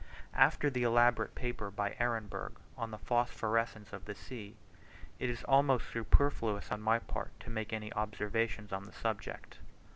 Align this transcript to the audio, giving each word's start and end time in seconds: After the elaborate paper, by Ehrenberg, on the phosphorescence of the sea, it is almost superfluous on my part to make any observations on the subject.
After 0.33 0.71
the 0.71 0.81
elaborate 0.81 1.35
paper, 1.35 1.69
by 1.69 1.95
Ehrenberg, 1.99 2.53
on 2.75 2.89
the 2.89 2.97
phosphorescence 2.97 3.93
of 3.93 4.05
the 4.05 4.15
sea, 4.15 4.55
it 5.19 5.29
is 5.29 5.43
almost 5.43 5.91
superfluous 5.91 6.71
on 6.71 6.81
my 6.81 6.97
part 6.97 7.39
to 7.41 7.51
make 7.51 7.71
any 7.71 7.93
observations 7.93 8.71
on 8.73 8.85
the 8.85 8.93
subject. 8.93 9.59